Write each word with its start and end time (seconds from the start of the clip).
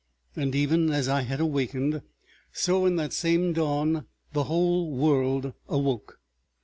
And 0.35 0.55
even 0.55 0.89
as 0.89 1.07
I 1.07 1.21
had 1.21 1.39
awakened 1.39 2.01
so 2.51 2.87
in 2.87 2.95
that 2.95 3.13
same 3.13 3.53
dawn 3.53 4.07
the 4.33 4.45
whole 4.45 4.89
world 4.89 5.53
awoke. 5.69 6.17